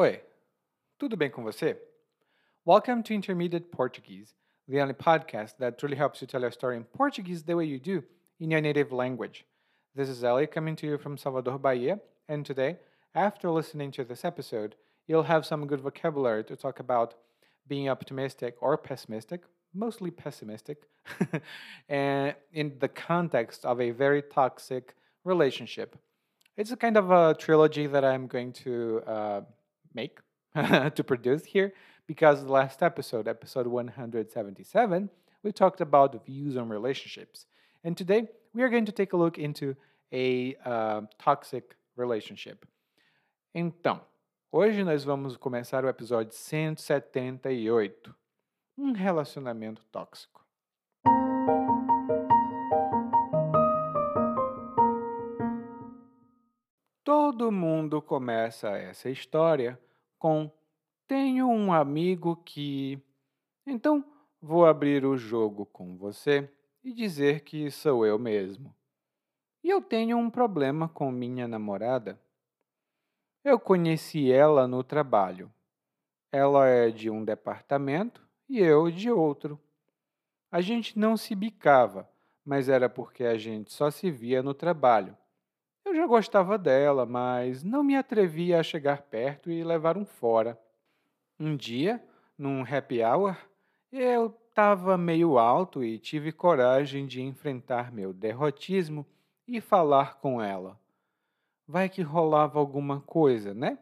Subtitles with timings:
[0.00, 0.20] Oi,
[0.96, 1.76] tudo bem com você?
[2.64, 4.32] Welcome to Intermediate Portuguese,
[4.68, 7.80] the only podcast that truly helps you tell your story in Portuguese the way you
[7.80, 8.04] do
[8.38, 9.44] in your native language.
[9.96, 11.98] This is Ellie coming to you from Salvador, Bahia,
[12.28, 12.76] and today,
[13.12, 14.76] after listening to this episode,
[15.08, 17.14] you'll have some good vocabulary to talk about
[17.66, 19.42] being optimistic or pessimistic,
[19.74, 20.84] mostly pessimistic,
[21.88, 24.94] and in the context of a very toxic
[25.24, 25.98] relationship.
[26.56, 29.40] It's a kind of a trilogy that I'm going to uh,
[29.94, 30.18] make
[30.94, 31.72] to produce here
[32.06, 35.10] because the last episode, episode 177,
[35.42, 37.46] we talked about views on relationships.
[37.84, 39.76] And today we are going to take a look into
[40.12, 42.66] a uh, toxic relationship.
[43.54, 44.00] Então,
[44.50, 48.14] hoje nós vamos começar o episódio 178,
[48.76, 50.37] um relacionamento tóxico.
[57.08, 59.80] Todo mundo começa essa história
[60.18, 60.52] com
[61.06, 63.02] tenho um amigo que.
[63.66, 64.04] Então
[64.42, 66.50] vou abrir o jogo com você
[66.84, 68.76] e dizer que sou eu mesmo.
[69.64, 72.20] E eu tenho um problema com minha namorada.
[73.42, 75.50] Eu conheci ela no trabalho.
[76.30, 79.58] Ela é de um departamento e eu de outro.
[80.52, 82.06] A gente não se bicava,
[82.44, 85.16] mas era porque a gente só se via no trabalho.
[85.88, 90.60] Eu já gostava dela, mas não me atrevia a chegar perto e levar um fora.
[91.40, 93.34] Um dia, num happy hour,
[93.90, 99.06] eu estava meio alto e tive coragem de enfrentar meu derrotismo
[99.46, 100.78] e falar com ela.
[101.66, 103.78] Vai que rolava alguma coisa, né?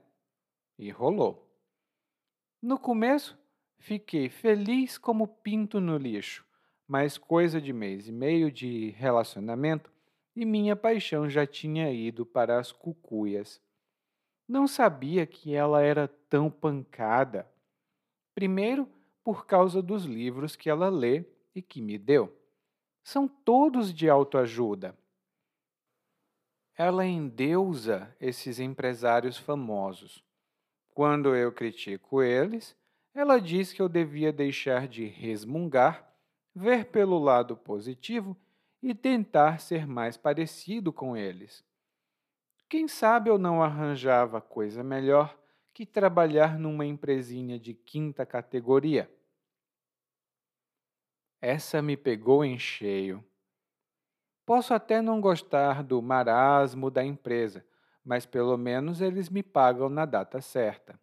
[0.79, 1.51] E rolou.
[2.63, 3.37] No começo,
[3.79, 6.47] fiquei feliz como pinto no lixo,
[6.87, 9.96] mas coisa de mês e meio de relacionamento
[10.37, 13.59] e minha paixão já tinha ido para as cucuias.
[14.47, 17.51] Não sabia que ela era tão pancada.
[18.35, 18.87] Primeiro,
[19.25, 22.37] por causa dos livros que ela lê e que me deu.
[23.03, 24.95] São todos de autoajuda.
[26.77, 30.23] Ela endeusa esses empresários famosos.
[30.91, 32.77] Quando eu critico eles,
[33.15, 36.07] ela diz que eu devia deixar de resmungar,
[36.55, 38.37] ver pelo lado positivo
[38.83, 41.65] e tentar ser mais parecido com eles.
[42.69, 45.39] Quem sabe eu não arranjava coisa melhor
[45.73, 49.11] que trabalhar numa empresinha de quinta categoria.
[51.41, 53.25] Essa me pegou em cheio.
[54.45, 57.65] Posso até não gostar do marasmo da empresa,
[58.05, 60.99] mas pelo menos eles me pagam na data certa.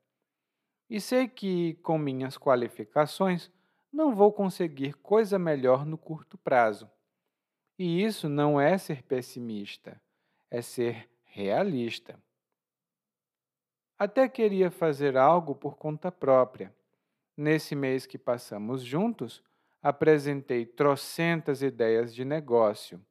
[0.89, 3.51] E sei que, com minhas qualificações,
[3.91, 6.89] não vou conseguir coisa melhor no curto prazo.
[7.83, 10.01] E isso não é ser pessimista,
[10.49, 12.17] é ser realista.
[13.99, 16.73] Até queria fazer algo por conta própria.
[17.35, 19.43] Nesse mês que passamos juntos,
[19.81, 23.05] apresentei trocentas ideias de negócio,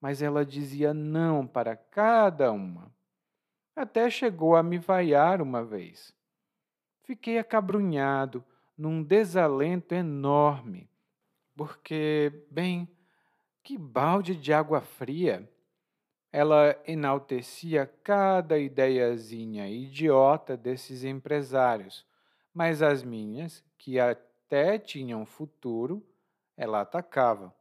[0.00, 2.94] mas ela dizia não para cada uma.
[3.74, 6.14] Até chegou a me vaiar uma vez.
[7.02, 8.44] Fiquei acabrunhado,
[8.78, 10.88] num desalento enorme,
[11.56, 12.88] porque, bem,
[13.66, 15.50] que balde de água fria!
[16.30, 22.06] Ela enaltecia cada ideiazinha idiota desses empresários,
[22.54, 26.00] mas as minhas, que até tinham futuro,
[26.56, 27.52] ela atacava.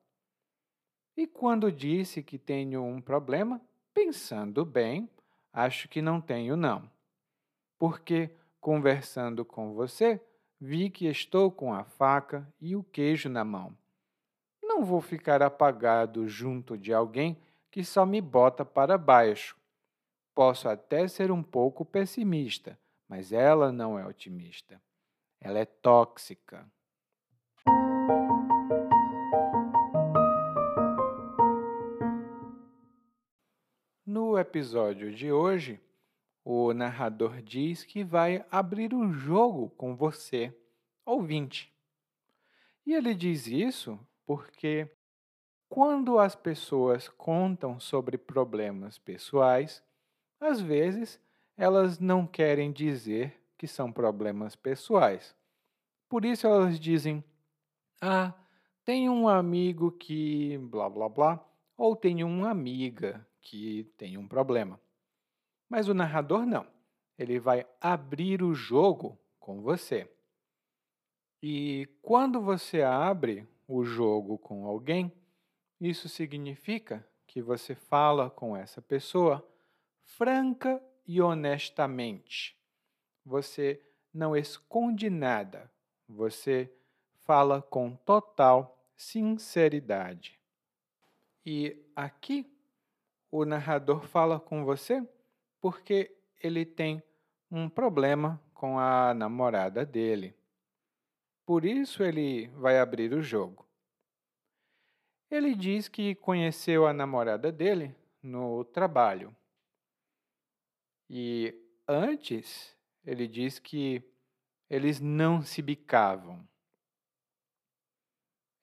[1.18, 3.60] E quando disse que tenho um problema,
[3.92, 5.10] pensando bem,
[5.52, 6.88] acho que não tenho não.
[7.80, 8.30] Porque,
[8.62, 10.22] conversando com você,
[10.62, 13.76] vi que estou com a faca e o queijo na mão
[14.76, 17.42] não vou ficar apagado junto de alguém
[17.72, 19.56] que só me bota para baixo.
[20.34, 22.78] Posso até ser um pouco pessimista,
[23.08, 24.82] mas ela não é otimista.
[25.40, 26.70] Ela é tóxica.
[34.06, 35.80] No episódio de hoje,
[36.44, 40.54] o narrador diz que vai abrir um jogo com você,
[41.06, 41.74] ouvinte.
[42.86, 44.90] E ele diz isso porque
[45.70, 49.84] quando as pessoas contam sobre problemas pessoais,
[50.40, 51.20] às vezes
[51.58, 55.36] elas não querem dizer que são problemas pessoais.
[56.10, 57.24] Por isso elas dizem:
[58.02, 58.34] Ah,
[58.84, 61.46] tem um amigo que blá blá blá,
[61.78, 64.80] ou tem uma amiga que tem um problema.
[65.70, 66.68] Mas o narrador não.
[67.18, 70.10] Ele vai abrir o jogo com você.
[71.42, 75.12] E quando você abre o jogo com alguém,
[75.80, 79.46] isso significa que você fala com essa pessoa
[80.04, 82.56] franca e honestamente.
[83.26, 83.82] você
[84.14, 85.70] não esconde nada,
[86.08, 86.72] você
[87.24, 90.40] fala com total sinceridade.
[91.44, 92.50] E aqui
[93.32, 95.06] o narrador fala com você
[95.60, 97.02] porque ele tem
[97.50, 100.35] um problema com a namorada dele.
[101.46, 103.66] Por isso ele vai abrir o jogo.
[105.30, 109.36] Ele diz que conheceu a namorada dele no trabalho.
[111.10, 111.54] E
[111.88, 112.76] antes
[113.06, 114.04] ele diz que
[114.70, 116.48] eles não se bicavam.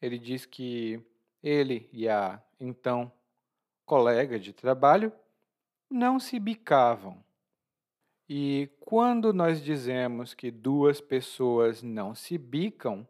[0.00, 1.00] Ele diz que
[1.42, 3.12] ele e a então
[3.84, 5.12] colega de trabalho
[5.88, 7.22] não se bicavam.
[8.28, 13.06] E quando nós dizemos que duas pessoas não se bicam,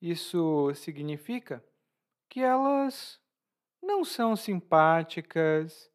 [0.00, 1.62] isso significa
[2.28, 3.20] que elas
[3.82, 5.90] não são simpáticas,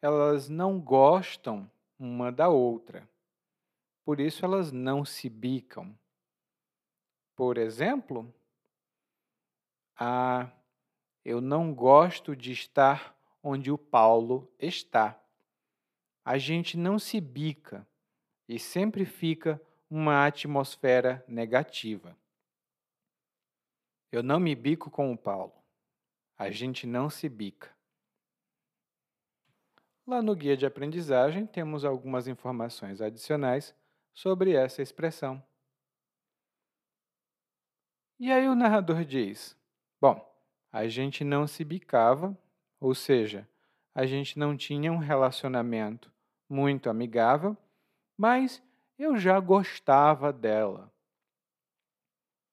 [0.00, 3.08] elas não gostam uma da outra.
[4.04, 5.98] Por isso elas não se bicam.
[7.34, 8.32] Por exemplo,
[9.96, 10.50] a
[11.24, 15.20] eu não gosto de estar onde o Paulo está.
[16.28, 17.88] A gente não se bica
[18.46, 19.58] e sempre fica
[19.88, 22.14] uma atmosfera negativa.
[24.12, 25.54] Eu não me bico com o Paulo.
[26.36, 27.74] A gente não se bica.
[30.06, 33.74] Lá no guia de aprendizagem temos algumas informações adicionais
[34.12, 35.42] sobre essa expressão.
[38.20, 39.56] E aí o narrador diz:
[39.98, 40.30] Bom,
[40.70, 42.36] a gente não se bicava,
[42.78, 43.48] ou seja,
[43.94, 46.17] a gente não tinha um relacionamento
[46.48, 47.56] muito amigável,
[48.16, 48.62] mas
[48.98, 50.92] eu já gostava dela.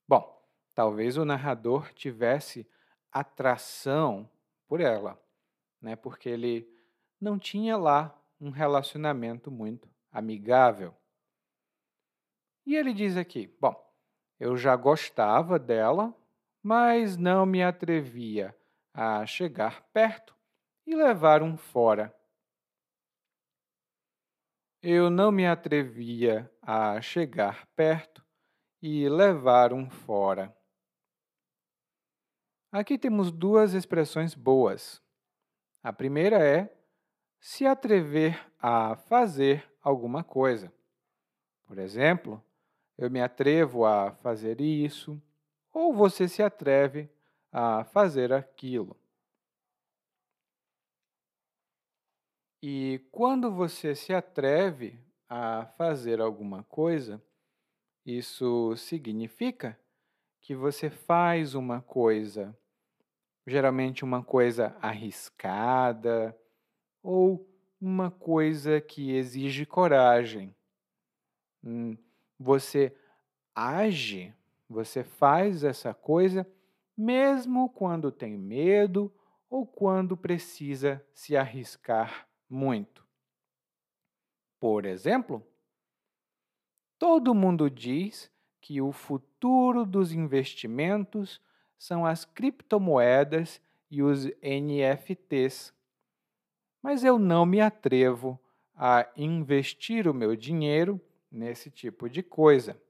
[0.08, 0.44] Bom,
[0.74, 2.68] talvez o narrador tivesse
[3.12, 4.30] atração
[4.68, 5.20] por ela,
[5.82, 5.96] né?
[5.96, 6.70] porque ele
[7.20, 10.94] não tinha lá um relacionamento muito amigável.
[12.66, 13.76] E ele diz aqui: Bom,
[14.40, 16.14] eu já gostava dela,
[16.62, 18.56] mas não me atrevia
[18.94, 20.36] a chegar perto
[20.86, 22.14] e levar um fora.
[24.88, 28.24] Eu não me atrevia a chegar perto
[28.80, 30.56] e levar um fora.
[32.72, 35.02] Aqui temos duas expressões boas.
[35.82, 36.72] A primeira é
[37.40, 40.72] se atrever a fazer alguma coisa.
[41.66, 42.40] Por exemplo,
[42.96, 45.20] eu me atrevo a fazer isso,
[45.74, 47.10] ou você se atreve
[47.52, 48.96] a fazer aquilo.
[52.68, 57.22] E quando você se atreve a fazer alguma coisa,
[58.04, 59.80] isso significa
[60.42, 62.58] que você faz uma coisa,
[63.46, 66.36] geralmente uma coisa arriscada
[67.04, 67.48] ou
[67.80, 70.52] uma coisa que exige coragem.
[71.64, 71.96] Hum,
[72.40, 72.98] você
[73.54, 74.34] age,
[74.68, 76.52] você faz essa coisa
[76.98, 79.14] mesmo quando tem medo
[79.48, 83.06] ou quando precisa se arriscar muito.
[84.60, 85.46] Por exemplo,
[86.98, 88.32] todo mundo diz
[88.62, 91.42] que o futuro dos investimentos
[91.78, 93.62] são as criptomoedas
[93.92, 95.74] e os NFTs.
[96.82, 98.40] Mas eu não me atrevo
[98.74, 101.00] a investir o meu dinheiro
[101.30, 102.82] nesse tipo de coisa.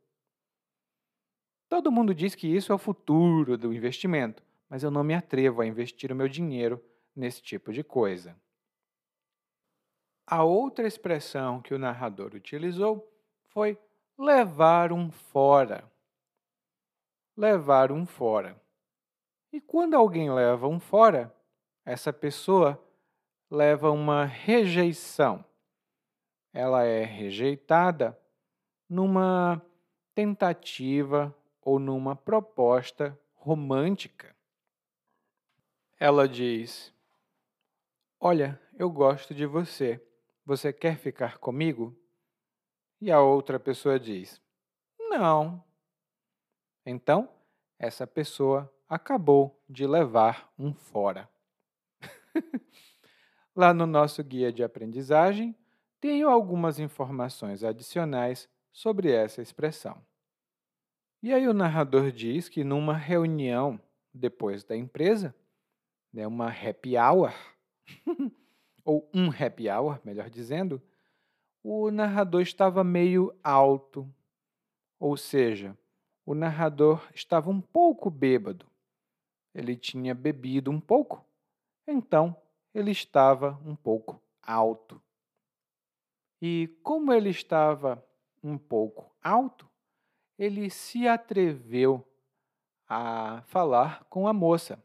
[1.67, 5.61] Todo mundo diz que isso é o futuro do investimento, mas eu não me atrevo
[5.61, 6.81] a investir o meu dinheiro
[7.15, 8.39] nesse tipo de coisa.
[10.27, 13.07] A outra expressão que o narrador utilizou
[13.49, 13.77] foi
[14.17, 15.83] levar um fora.
[17.37, 18.59] Levar um fora.
[19.51, 21.33] E quando alguém leva um fora,
[21.85, 22.81] essa pessoa
[23.51, 25.45] leva uma rejeição.
[26.51, 28.17] Ela é rejeitada
[28.89, 29.61] numa
[30.15, 34.35] tentativa ou numa proposta romântica.
[35.99, 36.93] Ela diz:
[38.19, 40.01] Olha, eu gosto de você.
[40.45, 41.97] Você quer ficar comigo?
[43.01, 44.41] E a outra pessoa diz:
[44.99, 45.63] Não.
[46.85, 47.27] Então,
[47.79, 51.27] essa pessoa acabou de levar um fora.
[53.55, 55.55] Lá no nosso guia de aprendizagem,
[55.99, 60.05] tenho algumas informações adicionais sobre essa expressão.
[61.23, 63.81] E aí o narrador diz que numa reunião
[64.13, 65.35] depois da empresa,
[66.13, 67.33] né, uma happy hour,
[68.85, 70.81] ou um happy hour, melhor dizendo,
[71.63, 74.07] o narrador estava meio alto,
[74.99, 75.75] ou seja,
[76.23, 78.67] o narrador estava um pouco bêbado.
[79.53, 81.25] Ele tinha bebido um pouco,
[81.87, 82.39] então
[82.73, 85.01] ele estava um pouco alto.
[86.39, 88.05] E como ele estava
[88.43, 89.67] um pouco alto,
[90.37, 92.05] ele se atreveu
[92.87, 94.83] a falar com a moça.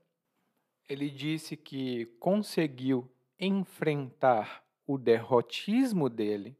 [0.88, 6.56] Ele disse que conseguiu enfrentar o derrotismo dele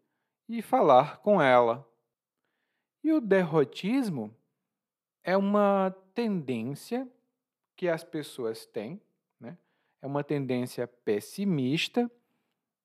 [0.49, 1.87] e falar com ela.
[3.04, 4.34] E o derrotismo
[5.22, 7.08] é uma tendência
[7.76, 9.00] que as pessoas têm,
[9.38, 9.56] né?
[10.00, 12.10] é uma tendência pessimista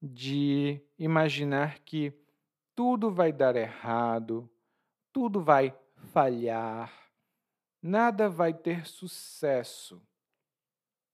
[0.01, 2.13] de imaginar que
[2.75, 4.49] tudo vai dar errado,
[5.11, 5.73] tudo vai
[6.11, 6.93] falhar,
[7.81, 10.01] nada vai ter sucesso.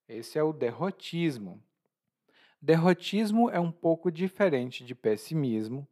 [0.07, 1.63] Esse é o derrotismo.
[2.61, 5.87] Derrotismo é um pouco diferente de pessimismo,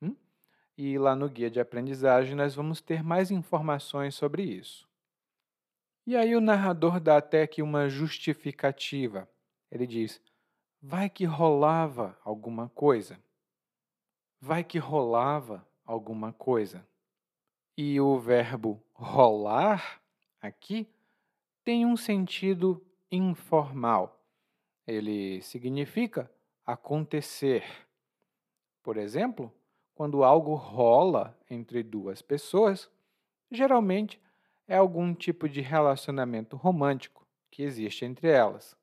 [0.00, 0.14] hum?
[0.78, 4.88] e lá no guia de aprendizagem nós vamos ter mais informações sobre isso.
[6.06, 9.28] E aí o narrador dá até aqui uma justificativa.
[9.70, 10.20] Ele diz:
[10.80, 13.18] vai que rolava alguma coisa.
[14.40, 16.86] Vai que rolava alguma coisa.
[17.76, 20.00] E o verbo rolar
[20.40, 20.88] aqui
[21.64, 24.21] tem um sentido informal.
[24.86, 26.30] Ele significa
[26.64, 27.64] acontecer.
[28.82, 29.52] Por exemplo,
[29.94, 32.90] quando algo rola entre duas pessoas,
[33.50, 34.20] geralmente
[34.66, 38.76] é algum tipo de relacionamento romântico que existe entre elas.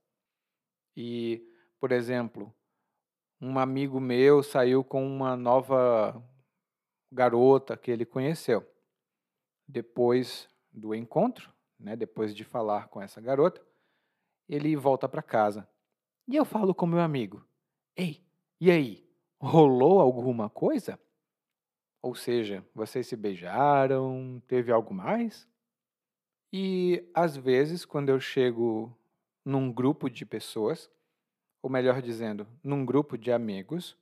[0.95, 1.43] E,
[1.79, 2.53] por exemplo,
[3.41, 6.21] um amigo meu saiu com uma nova
[7.11, 8.65] garota que ele conheceu.
[9.67, 13.61] Depois do encontro, né, depois de falar com essa garota,
[14.47, 15.67] ele volta para casa.
[16.29, 17.43] E eu falo com meu amigo:
[17.95, 18.23] Ei,
[18.61, 19.03] e aí?
[19.41, 20.99] Rolou alguma coisa?
[22.03, 24.39] Ou seja, vocês se beijaram?
[24.45, 25.49] Teve algo mais?
[26.53, 28.95] E às vezes, quando eu chego
[29.43, 30.87] num grupo de pessoas,
[31.63, 33.97] ou melhor dizendo, num grupo de amigos,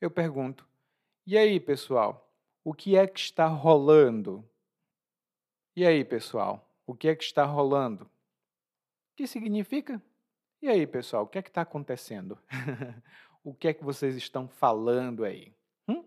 [0.00, 0.64] eu pergunto:
[1.26, 4.48] e aí, pessoal, o que é que está rolando?
[5.74, 8.04] E aí, pessoal, o que é que está rolando?
[8.04, 10.00] O que significa?
[10.64, 12.38] E aí, pessoal, o que é que está acontecendo?
[13.44, 15.54] o que é que vocês estão falando aí?
[15.86, 16.02] Hum?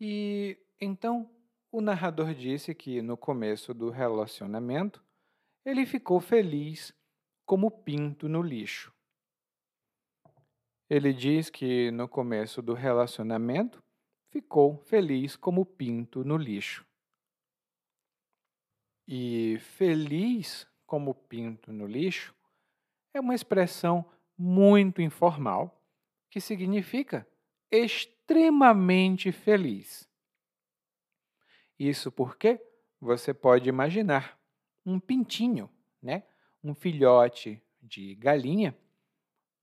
[0.00, 1.28] E então
[1.72, 5.04] o narrador disse que no começo do relacionamento
[5.64, 6.94] ele ficou feliz
[7.44, 8.94] como pinto no lixo.
[10.88, 13.82] Ele diz que no começo do relacionamento
[14.30, 16.86] ficou feliz como pinto no lixo.
[19.04, 22.35] E feliz como pinto no lixo
[23.16, 24.04] é uma expressão
[24.36, 25.82] muito informal
[26.30, 27.26] que significa
[27.70, 30.08] extremamente feliz.
[31.78, 32.60] Isso porque
[33.00, 34.38] você pode imaginar
[34.84, 35.70] um pintinho,
[36.02, 36.24] né?
[36.62, 38.76] um filhote de galinha,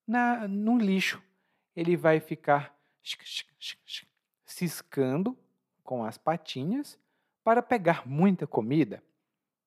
[0.07, 1.22] na, no lixo.
[1.75, 2.75] Ele vai ficar
[4.45, 5.38] ciscando
[5.83, 7.00] com as patinhas
[7.43, 9.03] para pegar muita comida.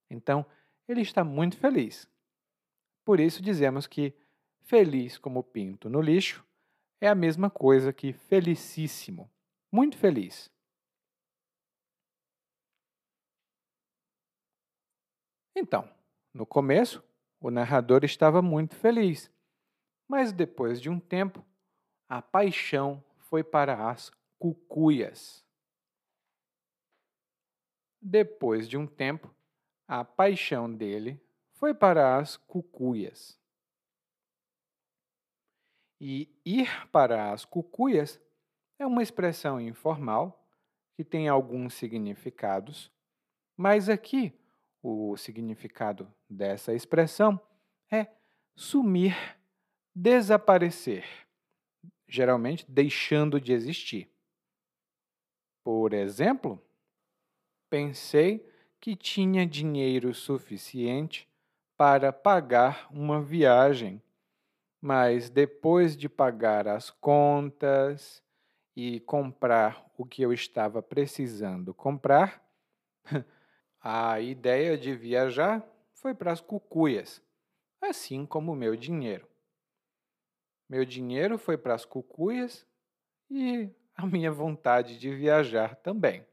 [0.09, 0.47] Então,
[0.88, 2.09] ele está muito feliz.
[3.07, 4.13] Por isso dizemos que
[4.63, 6.45] feliz como pinto no lixo
[7.01, 9.31] é a mesma coisa que felicíssimo,
[9.71, 10.51] muito feliz.
[15.55, 15.89] Então,
[16.35, 17.01] no começo,
[17.41, 19.31] o narrador estava muito feliz,
[20.09, 21.47] mas depois de um tempo,
[22.09, 25.47] a paixão foi para as cucuias.
[28.03, 29.33] Depois de um tempo,
[29.87, 31.25] a paixão dele
[31.57, 33.39] foi para as cucuias.
[36.01, 38.21] E ir para as cucuias
[38.79, 40.47] é uma expressão informal
[40.95, 42.93] que tem alguns significados,
[43.57, 44.39] mas aqui
[44.83, 47.41] o significado dessa expressão
[47.91, 48.07] é
[48.55, 49.17] sumir,
[49.95, 51.05] desaparecer,
[52.07, 54.11] geralmente deixando de existir.
[55.65, 56.63] Por exemplo,
[57.71, 58.47] pensei
[58.79, 61.27] que tinha dinheiro suficiente
[61.76, 64.02] para pagar uma viagem,
[64.80, 68.23] mas depois de pagar as contas
[68.75, 72.42] e comprar o que eu estava precisando comprar,
[73.88, 75.64] A ideia de viajar
[75.95, 77.23] foi para as cucuias,
[77.80, 79.28] assim como o meu dinheiro.
[80.68, 82.66] Meu dinheiro foi para as cucuias
[83.30, 86.26] e a minha vontade de viajar também.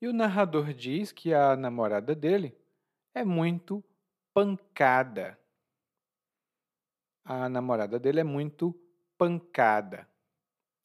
[0.00, 2.56] E o narrador diz que a namorada dele
[3.14, 3.84] é muito
[4.32, 5.38] pancada.
[7.22, 8.74] A namorada dele é muito
[9.18, 10.08] pancada.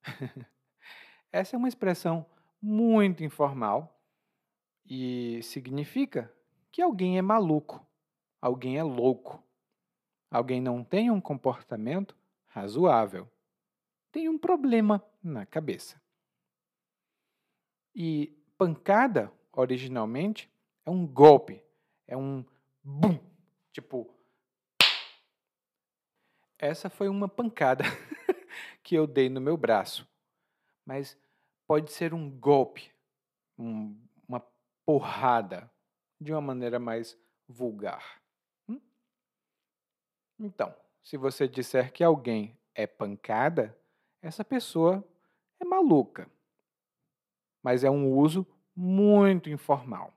[1.31, 2.25] Essa é uma expressão
[2.61, 3.97] muito informal
[4.85, 6.31] e significa
[6.71, 7.85] que alguém é maluco,
[8.41, 9.41] alguém é louco,
[10.29, 12.15] alguém não tem um comportamento
[12.47, 13.29] razoável.
[14.11, 16.01] tem um problema na cabeça.
[17.93, 20.49] E pancada, originalmente,
[20.85, 21.61] é um golpe,
[22.07, 22.45] é um
[22.83, 23.19] bum,
[23.71, 24.13] tipo.
[26.57, 27.83] Essa foi uma pancada
[28.81, 30.07] que eu dei no meu braço.
[30.85, 31.17] Mas
[31.67, 32.91] pode ser um golpe,
[33.57, 33.95] um,
[34.27, 34.39] uma
[34.85, 35.69] porrada,
[36.19, 38.21] de uma maneira mais vulgar.
[38.69, 38.79] Hum?
[40.39, 43.77] Então, se você disser que alguém é pancada,
[44.21, 45.03] essa pessoa
[45.59, 46.29] é maluca.
[47.65, 48.45] Mas é um uso
[48.75, 50.13] muito informal.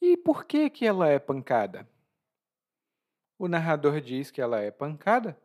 [0.00, 1.86] E por que que ela é pancada?
[3.38, 5.38] O narrador diz que ela é pancada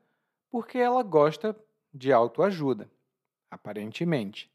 [0.50, 1.54] porque ela gosta
[1.94, 2.90] de autoajuda,
[3.52, 4.50] aparentemente.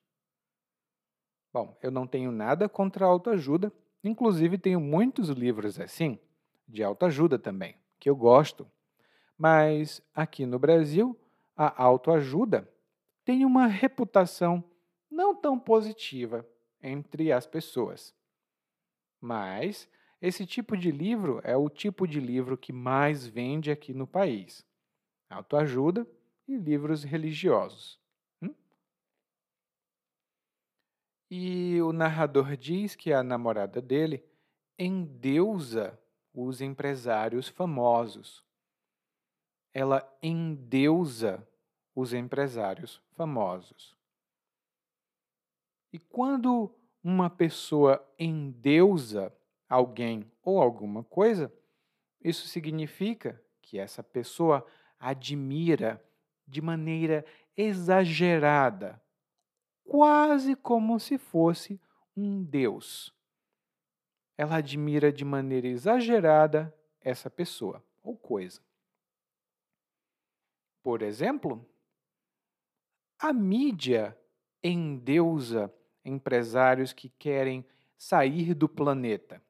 [1.52, 3.70] Bom, eu não tenho nada contra autoajuda,
[4.02, 6.18] inclusive tenho muitos livros assim,
[6.66, 8.66] de autoajuda também, que eu gosto.
[9.36, 11.14] Mas aqui no Brasil,
[11.56, 12.68] a autoajuda
[13.24, 14.62] tem uma reputação
[15.10, 16.46] não tão positiva
[16.82, 18.14] entre as pessoas.
[19.20, 19.88] Mas
[20.20, 24.66] esse tipo de livro é o tipo de livro que mais vende aqui no país:
[25.30, 26.06] autoajuda
[26.46, 27.98] e livros religiosos.
[31.30, 34.22] E o narrador diz que a namorada dele
[34.78, 35.98] endeusa
[36.32, 38.43] os empresários famosos.
[39.74, 41.46] Ela endeusa
[41.94, 43.94] os empresários famosos.
[45.92, 49.30] E quando uma pessoa endeusa
[49.68, 51.52] alguém ou alguma coisa,
[52.22, 54.66] isso significa que essa pessoa
[54.98, 56.02] admira
[56.46, 57.24] de maneira
[57.56, 59.00] exagerada
[59.84, 61.80] quase como se fosse
[62.16, 63.14] um Deus.
[64.36, 68.60] Ela admira de maneira exagerada essa pessoa ou coisa.
[70.84, 71.66] Por exemplo,
[73.18, 74.14] a mídia
[74.62, 75.72] endeusa
[76.04, 77.64] empresários que querem
[77.96, 79.42] sair do planeta.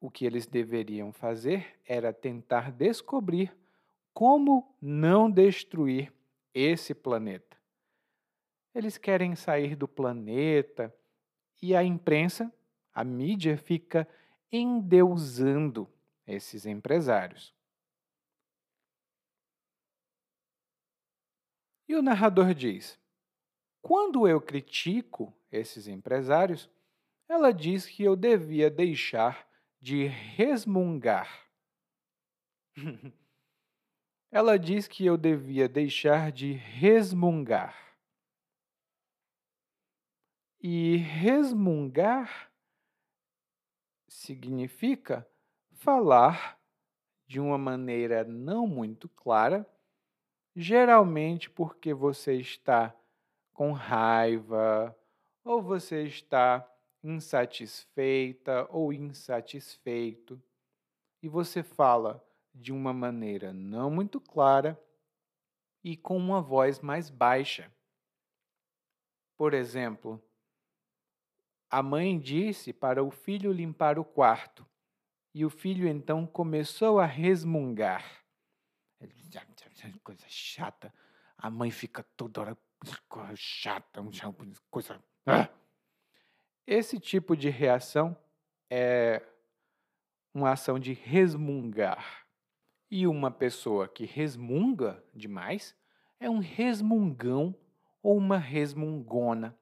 [0.00, 3.54] O que eles deveriam fazer era tentar descobrir
[4.14, 6.10] como não destruir
[6.54, 7.58] esse planeta.
[8.74, 10.96] Eles querem sair do planeta
[11.60, 12.50] e a imprensa,
[12.94, 14.08] a mídia, fica
[14.50, 15.86] endeusando
[16.26, 17.54] esses empresários.
[21.92, 22.98] E o narrador diz:
[23.82, 26.70] quando eu critico esses empresários,
[27.28, 29.46] ela diz que eu devia deixar
[29.78, 31.50] de resmungar.
[34.32, 37.76] ela diz que eu devia deixar de resmungar.
[40.62, 42.50] E resmungar
[44.08, 45.28] significa
[45.72, 46.58] falar
[47.26, 49.70] de uma maneira não muito clara,
[50.54, 52.94] geralmente porque você está
[53.52, 54.96] com raiva,
[55.44, 56.68] ou você está
[57.02, 60.40] insatisfeita ou insatisfeito,
[61.22, 64.80] e você fala de uma maneira não muito clara
[65.82, 67.72] e com uma voz mais baixa.
[69.36, 70.22] Por exemplo,
[71.70, 74.66] a mãe disse para o filho limpar o quarto,
[75.34, 78.22] e o filho então começou a resmungar.
[80.02, 80.92] Coisa chata.
[81.36, 82.58] A mãe fica toda hora
[83.34, 84.02] chata,
[84.70, 85.02] coisa.
[85.26, 85.48] Ah!
[86.66, 88.16] Esse tipo de reação
[88.70, 89.22] é
[90.34, 92.26] uma ação de resmungar.
[92.90, 95.74] E uma pessoa que resmunga demais
[96.20, 97.56] é um resmungão
[98.02, 99.58] ou uma resmungona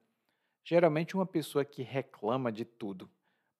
[0.63, 3.09] geralmente uma pessoa que reclama de tudo,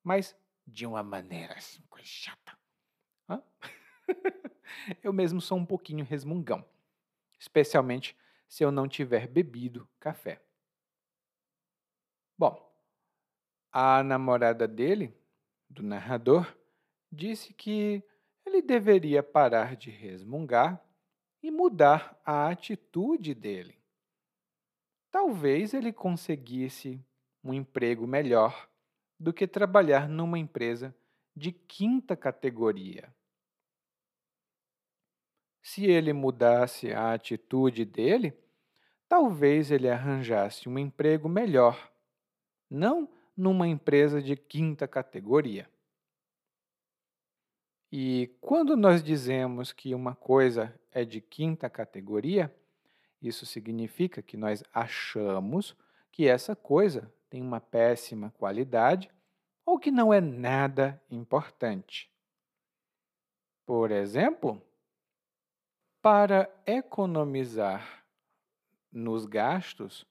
[0.04, 2.58] mas de uma maneira assim, coisa chata.
[3.30, 3.42] Hã?
[5.04, 6.66] eu mesmo sou um pouquinho resmungão,
[7.40, 8.16] especialmente
[8.48, 10.42] se eu não tiver bebido café.
[12.38, 12.72] Bom,
[13.72, 15.16] a namorada dele,
[15.70, 16.56] do narrador,
[17.12, 18.04] disse que
[18.46, 20.84] ele deveria parar de resmungar
[21.42, 23.82] e mudar a atitude dele
[25.12, 27.04] talvez ele conseguisse
[27.44, 28.70] um emprego melhor
[29.20, 30.96] do que trabalhar numa empresa
[31.36, 33.14] de quinta categoria.
[35.62, 38.34] Se ele mudasse a atitude dele,
[39.08, 41.92] talvez ele arranjasse um emprego melhor,
[42.70, 45.70] não numa empresa de quinta categoria.
[47.92, 52.54] E quando nós dizemos que uma coisa é de quinta categoria,
[53.22, 55.76] isso significa que nós achamos
[56.12, 59.12] que essa coisa tem uma péssima qualidade
[59.66, 62.10] ou que não é nada importante.
[63.66, 64.62] Por exemplo,
[66.02, 68.04] Para economizar
[68.92, 70.04] nos gastos,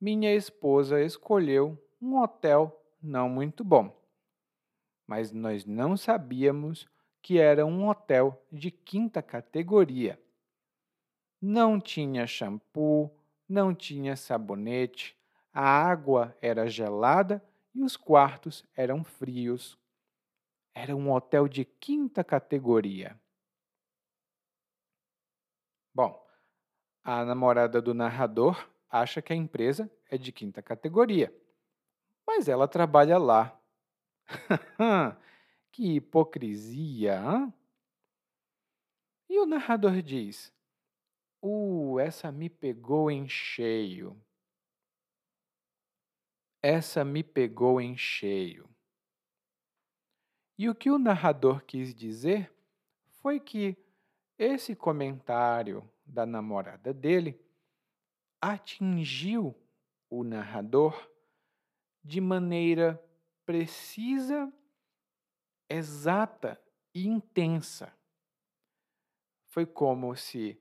[0.00, 3.94] minha esposa escolheu um hotel não muito bom.
[5.06, 6.88] Mas nós não sabíamos
[7.20, 10.18] que era um hotel de quinta categoria.
[11.38, 13.14] Não tinha shampoo,
[13.46, 15.14] não tinha sabonete,
[15.52, 17.44] a água era gelada
[17.74, 19.78] e os quartos eram frios.
[20.74, 23.20] Era um hotel de quinta categoria.
[25.94, 26.26] Bom,
[27.04, 31.34] a namorada do narrador acha que a empresa é de quinta categoria,
[32.26, 33.60] mas ela trabalha lá.
[35.70, 37.20] que hipocrisia!
[37.20, 37.54] Hein?
[39.28, 40.52] E o narrador diz:
[41.42, 44.16] Uh, essa me pegou em cheio.
[46.62, 48.68] Essa me pegou em cheio.
[50.56, 52.52] E o que o narrador quis dizer
[53.08, 53.76] foi que
[54.38, 57.40] esse comentário da namorada dele
[58.40, 59.54] atingiu
[60.10, 61.10] o narrador
[62.02, 63.02] de maneira
[63.46, 64.52] precisa,
[65.68, 66.60] exata
[66.94, 67.92] e intensa.
[69.48, 70.60] Foi como se,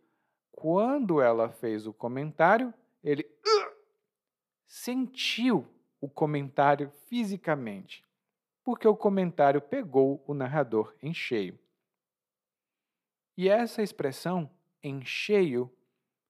[0.52, 3.76] quando ela fez o comentário, ele uh,
[4.66, 5.68] sentiu
[6.00, 8.06] o comentário fisicamente,
[8.64, 11.58] porque o comentário pegou o narrador em cheio.
[13.38, 14.50] E essa expressão,
[14.84, 15.72] em cheio,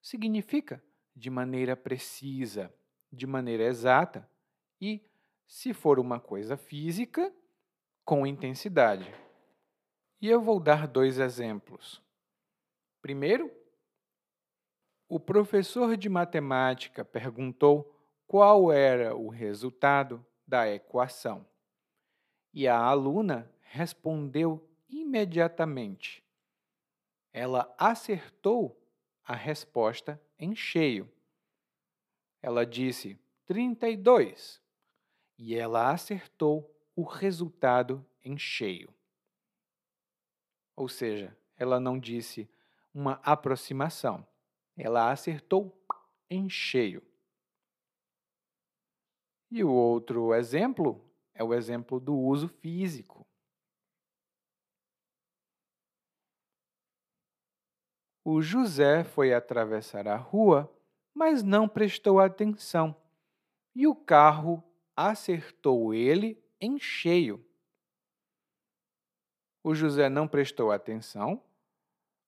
[0.01, 0.83] significa
[1.15, 2.73] de maneira precisa,
[3.11, 4.29] de maneira exata
[4.79, 5.03] e,
[5.47, 7.33] se for uma coisa física,
[8.05, 9.13] com intensidade.
[10.21, 12.01] E eu vou dar dois exemplos.
[13.01, 13.51] Primeiro,
[15.09, 17.93] o professor de matemática perguntou
[18.27, 21.45] qual era o resultado da equação.
[22.53, 26.23] E a aluna respondeu imediatamente.
[27.33, 28.77] Ela acertou
[29.23, 31.11] a resposta em cheio.
[32.41, 34.61] Ela disse 32
[35.37, 38.93] e ela acertou o resultado em cheio.
[40.75, 42.49] Ou seja, ela não disse
[42.93, 44.27] uma aproximação,
[44.75, 45.79] ela acertou
[46.29, 47.03] em cheio.
[49.49, 53.27] E o outro exemplo é o exemplo do uso físico.
[58.23, 60.71] O José foi atravessar a rua,
[61.13, 62.95] mas não prestou atenção,
[63.73, 64.63] e o carro
[64.95, 67.43] acertou ele em cheio.
[69.63, 71.43] O José não prestou atenção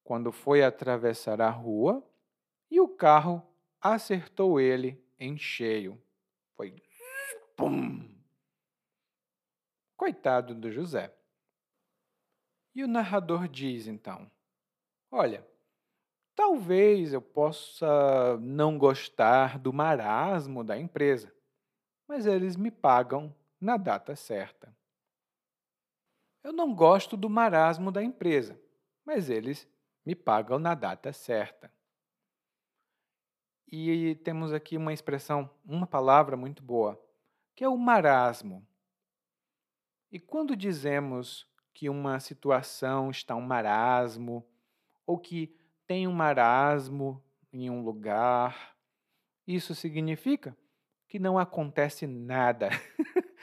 [0.04, 2.04] quando foi atravessar a rua
[2.70, 3.42] e o carro
[3.80, 6.02] acertou ele em cheio.
[6.56, 6.76] Foi
[7.56, 8.10] Pum!
[9.96, 11.14] Coitado do José.
[12.76, 14.30] E o narrador diz então:
[15.12, 15.48] Olha,
[16.36, 21.34] talvez eu possa não gostar do marasmo da empresa,
[22.08, 24.76] mas eles me pagam na data certa.
[26.44, 28.60] Eu não gosto do marasmo da empresa,
[29.06, 29.68] mas eles
[30.06, 31.72] me pagam na data certa.
[33.72, 37.02] E temos aqui uma expressão, uma palavra muito boa,
[37.56, 38.68] que é o marasmo.
[40.12, 44.46] E quando dizemos que uma situação está um marasmo,
[45.08, 48.76] ou que tem um marasmo em um lugar,
[49.46, 50.58] isso significa
[51.08, 52.70] que não acontece nada,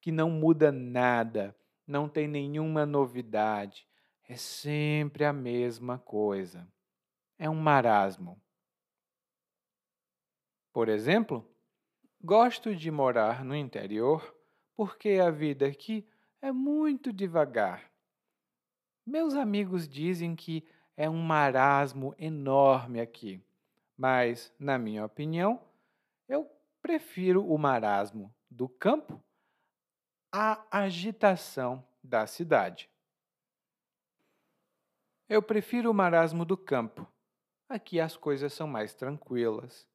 [0.00, 3.86] que não muda nada, não tem nenhuma novidade,
[4.28, 6.66] é sempre a mesma coisa.
[7.38, 8.40] É um marasmo.
[10.72, 11.48] Por exemplo,
[12.20, 14.34] Gosto de morar no interior
[14.74, 16.04] porque a vida aqui
[16.42, 17.88] é muito devagar.
[19.06, 20.66] Meus amigos dizem que
[20.98, 23.40] é um marasmo enorme aqui,
[23.96, 25.62] mas, na minha opinião,
[26.28, 26.50] eu
[26.82, 29.22] prefiro o marasmo do campo
[30.32, 32.90] à agitação da cidade.
[35.28, 37.06] Eu prefiro o marasmo do campo.
[37.68, 39.86] Aqui as coisas são mais tranquilas.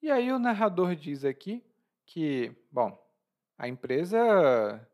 [0.00, 1.64] E aí o narrador diz aqui
[2.06, 2.96] que, bom,
[3.58, 4.88] a empresa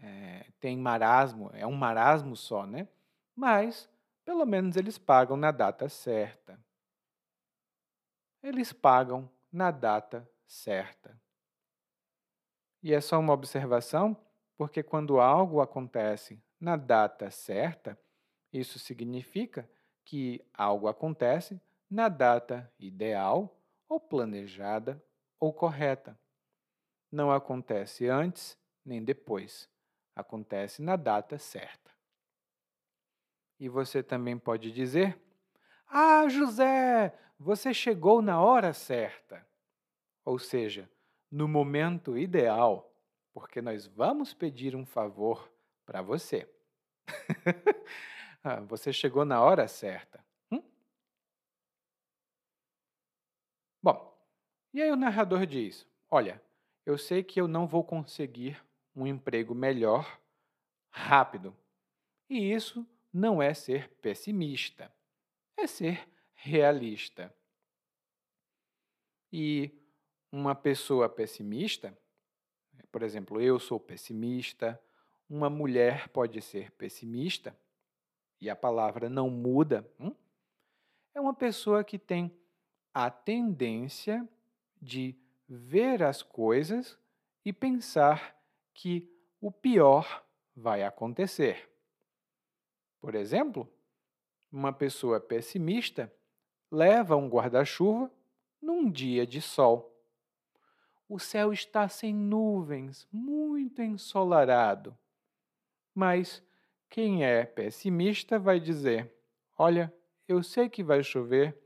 [0.00, 2.88] é, tem marasmo, é um marasmo só, né?
[3.34, 3.88] Mas,
[4.24, 6.58] pelo menos eles pagam na data certa.
[8.42, 11.18] Eles pagam na data certa.
[12.82, 14.16] E é só uma observação,
[14.56, 17.98] porque quando algo acontece na data certa,
[18.52, 19.68] isso significa
[20.04, 23.56] que algo acontece na data ideal
[23.88, 25.02] ou planejada
[25.38, 26.18] ou correta.
[27.10, 29.68] Não acontece antes nem depois,
[30.16, 31.91] acontece na data certa.
[33.62, 35.16] E você também pode dizer:
[35.86, 39.46] Ah, José, você chegou na hora certa.
[40.24, 40.90] Ou seja,
[41.30, 42.92] no momento ideal,
[43.32, 45.48] porque nós vamos pedir um favor
[45.86, 46.52] para você.
[48.44, 50.18] Ah, você chegou na hora certa.
[50.50, 50.60] Hum?
[53.80, 54.20] Bom,
[54.74, 56.42] e aí o narrador diz: Olha,
[56.84, 58.60] eu sei que eu não vou conseguir
[58.96, 60.20] um emprego melhor
[60.90, 61.56] rápido.
[62.28, 64.92] E isso não é ser pessimista,
[65.56, 67.34] é ser realista.
[69.32, 69.70] E
[70.30, 71.96] uma pessoa pessimista,
[72.90, 74.80] por exemplo, eu sou pessimista,
[75.28, 77.56] uma mulher pode ser pessimista,
[78.40, 80.14] e a palavra não muda, hum?
[81.14, 82.36] é uma pessoa que tem
[82.92, 84.28] a tendência
[84.80, 85.16] de
[85.48, 86.98] ver as coisas
[87.44, 88.36] e pensar
[88.74, 89.08] que
[89.40, 91.71] o pior vai acontecer.
[93.02, 93.68] Por exemplo,
[94.50, 96.10] uma pessoa pessimista
[96.70, 98.08] leva um guarda-chuva
[98.60, 99.92] num dia de sol.
[101.08, 104.96] O céu está sem nuvens, muito ensolarado.
[105.92, 106.44] Mas
[106.88, 109.12] quem é pessimista vai dizer:
[109.58, 109.92] Olha,
[110.28, 111.60] eu sei que vai chover,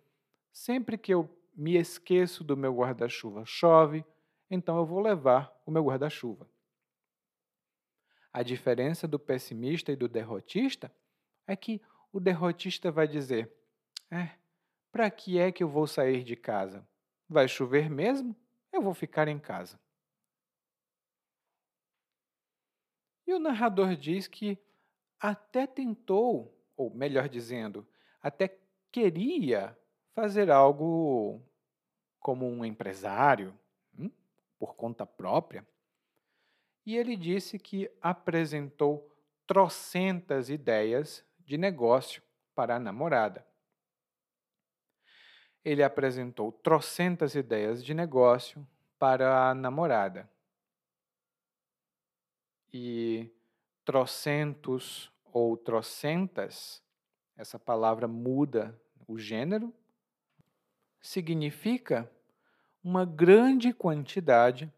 [0.50, 4.02] sempre que eu me esqueço do meu guarda-chuva chove,
[4.50, 6.48] então eu vou levar o meu guarda-chuva.
[8.32, 10.90] A diferença do pessimista e do derrotista
[11.46, 11.80] é que
[12.12, 13.52] o derrotista vai dizer:
[14.10, 14.30] É,
[14.90, 16.86] para que é que eu vou sair de casa?
[17.28, 18.34] Vai chover mesmo?
[18.72, 19.78] Eu vou ficar em casa.
[23.26, 24.58] E o narrador diz que
[25.18, 27.86] até tentou, ou melhor dizendo,
[28.22, 28.56] até
[28.92, 29.76] queria
[30.14, 31.42] fazer algo
[32.20, 33.58] como um empresário,
[33.98, 34.10] hum,
[34.58, 35.66] por conta própria.
[36.84, 39.12] E ele disse que apresentou
[39.46, 42.22] trocentas ideias de negócio
[42.54, 43.46] para a namorada.
[45.64, 48.66] Ele apresentou trocentas ideias de negócio
[48.98, 50.28] para a namorada.
[52.72, 53.30] E
[53.84, 56.82] trocentos ou trocentas,
[57.36, 59.72] essa palavra muda o gênero,
[61.00, 62.10] significa
[62.82, 64.72] uma grande quantidade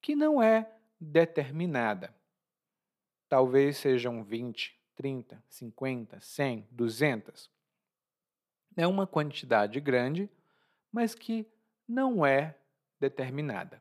[0.00, 2.14] que não é determinada.
[3.28, 7.48] Talvez sejam 20, 30, 50, 100, 200.
[8.76, 10.28] É uma quantidade grande,
[10.90, 11.46] mas que
[11.86, 12.58] não é
[12.98, 13.80] determinada.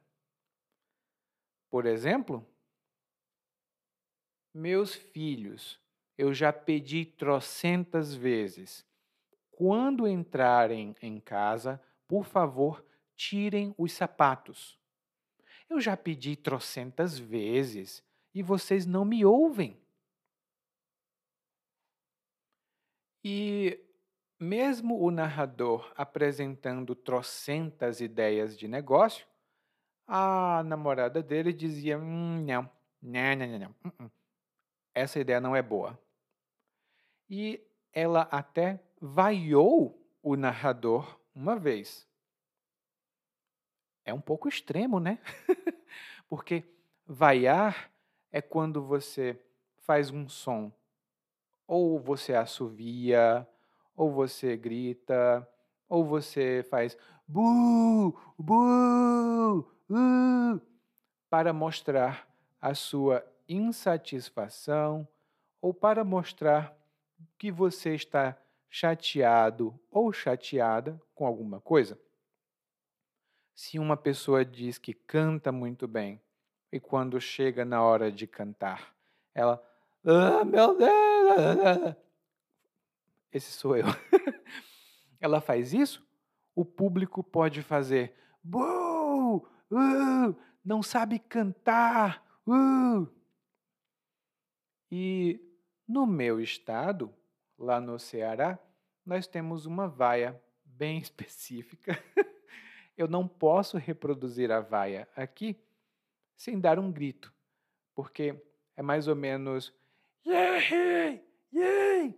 [1.71, 2.47] Por exemplo,
[4.53, 5.79] meus filhos,
[6.15, 8.85] eu já pedi trocentas vezes.
[9.49, 14.77] Quando entrarem em casa, por favor, tirem os sapatos.
[15.67, 18.03] Eu já pedi trocentas vezes
[18.35, 19.81] e vocês não me ouvem.
[23.29, 23.77] E
[24.39, 29.27] mesmo o narrador apresentando trocentas ideias de negócio,
[30.07, 34.09] a namorada dele dizia: hum, não, não, não, não, não, hum, hum.
[34.95, 35.99] essa ideia não é boa.
[37.29, 37.61] E
[37.91, 42.07] ela até vaiou o narrador uma vez.
[44.05, 45.19] É um pouco extremo, né?
[46.29, 46.63] Porque
[47.05, 47.91] vaiar
[48.31, 49.37] é quando você
[49.81, 50.71] faz um som
[51.67, 53.47] ou você assovia,
[53.95, 55.47] ou você grita,
[55.89, 59.65] ou você faz bu, bu,
[61.29, 62.27] para mostrar
[62.61, 65.07] a sua insatisfação
[65.61, 66.75] ou para mostrar
[67.37, 68.37] que você está
[68.69, 71.99] chateado ou chateada com alguma coisa.
[73.55, 76.21] Se uma pessoa diz que canta muito bem
[76.71, 78.93] e quando chega na hora de cantar,
[79.33, 79.63] ela,
[80.05, 81.16] ah, meu Deus,
[83.31, 83.85] esse sou eu.
[85.19, 86.05] Ela faz isso,
[86.55, 88.13] o público pode fazer
[89.71, 92.23] uh, não sabe cantar.
[92.47, 93.07] Uh.
[94.91, 95.39] E
[95.87, 97.13] no meu estado,
[97.57, 98.59] lá no Ceará,
[99.05, 102.01] nós temos uma vaia bem específica.
[102.97, 105.61] Eu não posso reproduzir a vaia aqui
[106.35, 107.33] sem dar um grito,
[107.93, 108.35] porque
[108.75, 109.73] é mais ou menos
[110.25, 111.26] Yay!
[111.53, 112.17] Yay!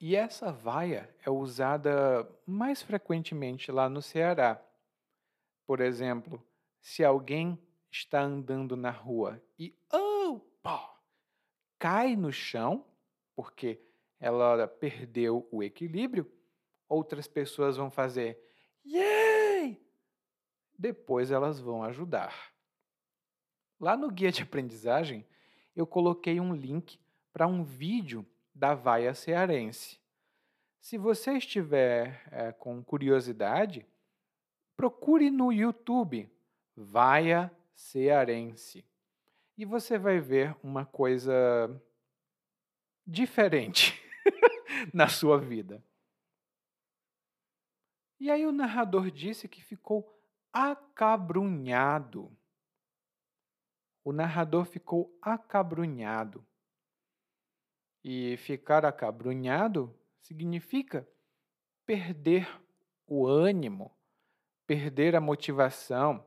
[0.00, 4.62] E essa vaia é usada mais frequentemente lá no Ceará.
[5.66, 6.42] Por exemplo,
[6.80, 7.58] se alguém
[7.90, 10.98] está andando na rua e opa,
[11.78, 12.86] cai no chão,
[13.34, 13.80] porque
[14.20, 16.30] ela perdeu o equilíbrio,
[16.88, 18.38] outras pessoas vão fazer
[18.84, 19.80] yay!
[20.78, 22.52] Depois elas vão ajudar.
[23.80, 25.26] Lá no guia de aprendizagem,
[25.74, 27.00] eu coloquei um link
[27.38, 30.00] para um vídeo da vaia cearense.
[30.80, 33.86] Se você estiver é, com curiosidade,
[34.76, 36.28] procure no YouTube
[36.74, 38.84] vaia cearense
[39.56, 41.80] e você vai ver uma coisa
[43.06, 43.94] diferente
[44.92, 45.80] na sua vida.
[48.18, 50.12] E aí o narrador disse que ficou
[50.52, 52.36] acabrunhado.
[54.02, 56.44] O narrador ficou acabrunhado.
[58.10, 61.06] E ficar acabrunhado significa
[61.84, 62.48] perder
[63.06, 63.94] o ânimo,
[64.66, 66.26] perder a motivação,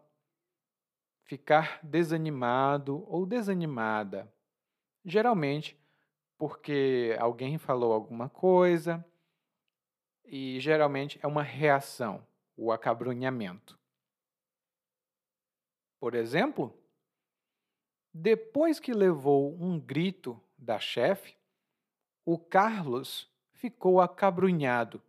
[1.24, 4.32] ficar desanimado ou desanimada.
[5.04, 5.76] Geralmente
[6.38, 9.04] porque alguém falou alguma coisa
[10.24, 12.24] e geralmente é uma reação,
[12.56, 13.76] o acabrunhamento.
[16.00, 16.80] Por exemplo,
[18.14, 21.41] depois que levou um grito da chefe,
[22.26, 25.02] o Carlos ficou acabrunhado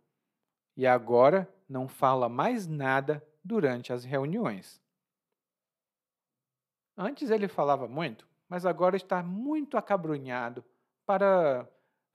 [0.75, 4.81] e agora não fala mais nada durante as reuniões.
[6.95, 10.63] Antes ele falava muito, mas agora está muito acabrunhado
[11.05, 11.67] para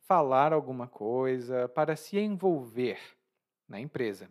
[0.02, 2.98] falar alguma coisa, para se envolver
[3.68, 4.30] na empresa.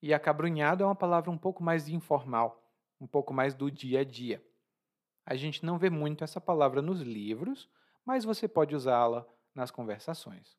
[0.00, 2.62] E acabrunhado é uma palavra um pouco mais informal,
[3.00, 4.45] um pouco mais do dia a dia.
[5.26, 7.68] A gente não vê muito essa palavra nos livros,
[8.04, 10.56] mas você pode usá-la nas conversações.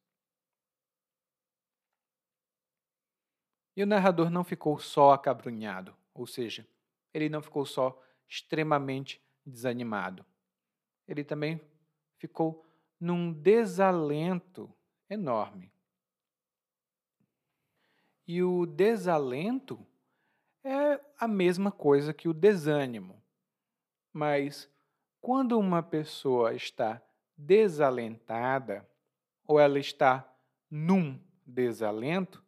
[3.78, 6.68] E o narrador não ficou só acabrunhado, ou seja,
[7.14, 10.26] ele não ficou só extremamente desanimado.
[11.08, 11.62] Ele também
[12.18, 12.66] ficou
[13.00, 14.70] num desalento
[15.10, 15.72] enorme.
[18.28, 19.80] E o desalento
[20.62, 23.24] é a mesma coisa que o desânimo.
[24.18, 24.68] Mas
[25.22, 27.00] quando uma pessoa está
[27.38, 28.84] desalentada,
[29.46, 30.28] ou ela está
[30.72, 32.44] num desalento,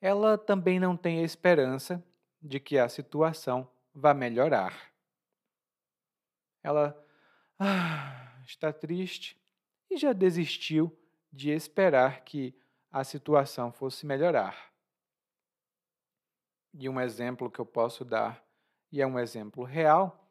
[0.00, 2.02] ela também não tem a esperança
[2.40, 4.90] de que a situação vá melhorar.
[6.62, 6.98] Ela
[7.58, 9.38] ah, está triste
[9.90, 10.98] e já desistiu
[11.30, 12.58] de esperar que
[12.90, 14.72] a situação fosse melhorar.
[16.72, 18.42] E um exemplo que eu posso dar,
[18.90, 20.24] e é um exemplo real,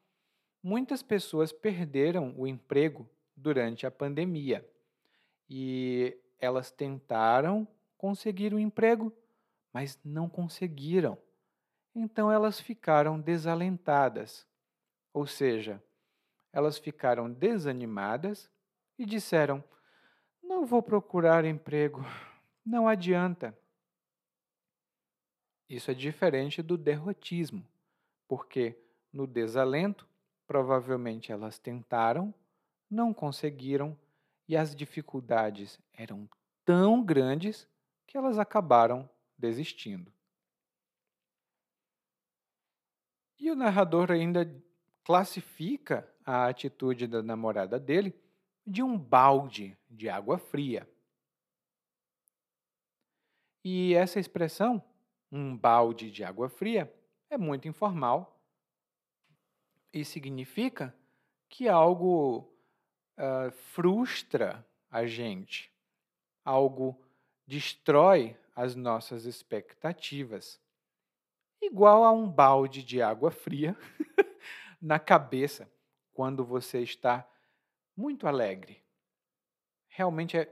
[0.67, 4.69] muitas pessoas perderam o emprego durante a pandemia
[5.49, 7.65] e elas tentaram
[7.97, 9.13] conseguir o um emprego,
[9.71, 11.17] mas não conseguiram.
[11.95, 14.45] Então elas ficaram desalentadas,
[15.13, 15.81] ou seja,
[16.51, 18.51] elas ficaram desanimadas
[18.99, 19.63] e disseram:
[20.43, 22.03] Não vou procurar emprego,
[22.65, 23.57] não adianta.
[25.69, 27.65] Isso é diferente do derrotismo,
[28.27, 28.77] porque
[29.13, 30.05] no desalento,
[30.47, 32.33] provavelmente elas tentaram,
[32.89, 33.97] não conseguiram
[34.47, 36.27] e as dificuldades eram
[36.63, 37.67] tão grandes
[38.07, 39.07] que elas acabaram
[39.37, 40.11] desistindo.
[43.37, 44.49] E o narrador ainda
[45.03, 48.15] classifica a atitude da namorada dele
[48.65, 50.89] de um balde de água fria.
[53.63, 54.83] E essa expressão,
[55.31, 56.91] um balde de água fria,
[57.29, 58.36] é muito informal
[60.05, 60.95] significa
[61.49, 62.49] que algo
[63.17, 65.71] uh, frustra a gente,
[66.43, 66.99] algo
[67.45, 70.59] destrói as nossas expectativas.
[71.61, 73.75] Igual a um balde de água fria
[74.81, 75.71] na cabeça
[76.13, 77.27] quando você está
[77.95, 78.83] muito alegre.
[79.87, 80.49] Realmente é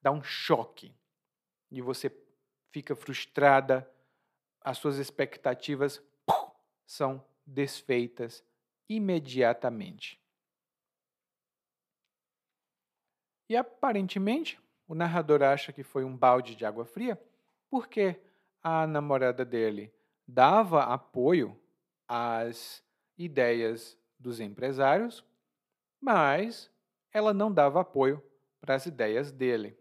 [0.00, 0.94] dá um choque.
[1.70, 2.14] E você
[2.70, 3.90] fica frustrada,
[4.60, 6.00] as suas expectativas
[6.86, 8.44] são desfeitas
[8.88, 10.20] imediatamente.
[13.48, 17.20] E aparentemente, o narrador acha que foi um balde de água fria
[17.70, 18.20] porque
[18.62, 19.92] a namorada dele
[20.26, 21.58] dava apoio
[22.08, 22.82] às
[23.16, 25.24] ideias dos empresários,
[26.00, 26.70] mas
[27.12, 28.22] ela não dava apoio
[28.60, 29.78] para as ideias dele.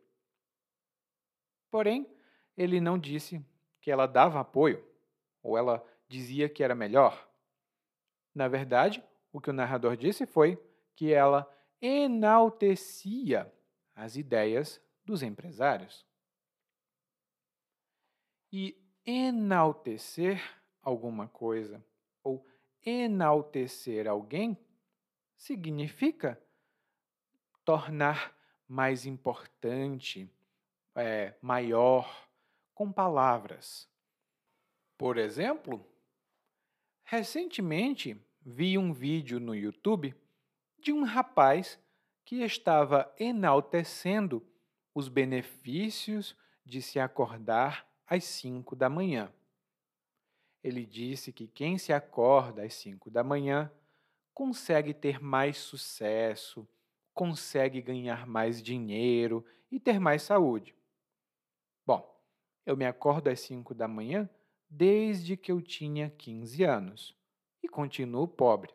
[1.71, 2.07] Porém,
[2.55, 3.43] ele não disse
[3.81, 4.83] que ela dava apoio
[5.41, 7.24] ou ela dizia que era melhor.
[8.35, 10.61] Na verdade, o que o narrador disse foi
[10.93, 11.49] que ela
[11.81, 13.51] enaltecia
[13.95, 16.05] as ideias dos empresários.
[18.51, 20.41] E enaltecer
[20.81, 21.83] alguma coisa
[22.21, 22.45] ou
[22.85, 24.57] enaltecer alguém
[25.37, 26.41] significa
[27.63, 28.35] tornar
[28.67, 30.29] mais importante,
[30.95, 32.27] é, maior,
[32.73, 33.89] com palavras.
[34.97, 35.85] Por exemplo,
[37.05, 40.15] recentemente vi um vídeo no YouTube
[40.79, 41.79] de um rapaz
[42.25, 44.45] que estava enaltecendo
[44.93, 46.35] os benefícios
[46.65, 49.31] de se acordar às cinco da manhã.
[50.63, 53.71] Ele disse que quem se acorda às cinco da manhã
[54.33, 56.67] consegue ter mais sucesso,
[57.13, 60.75] consegue ganhar mais dinheiro e ter mais saúde.
[61.85, 62.19] Bom,
[62.65, 64.27] eu me acordo às cinco da manhã
[64.75, 67.15] desde que eu tinha 15 anos
[67.63, 68.73] e continuo pobre.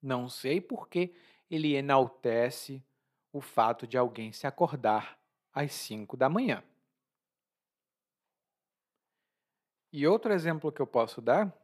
[0.00, 1.14] Não sei por que
[1.50, 2.82] ele enaltece
[3.30, 5.20] o fato de alguém se acordar
[5.52, 6.64] às 5 da manhã.
[9.92, 11.54] E outro exemplo que eu posso dar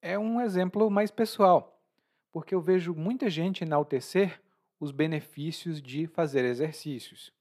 [0.00, 1.82] é um exemplo mais pessoal,
[2.30, 4.40] porque eu vejo muita gente enaltecer
[4.78, 7.32] os benefícios de fazer exercícios.